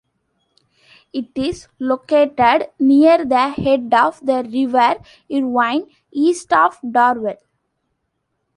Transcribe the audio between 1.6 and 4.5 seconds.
located near the head of the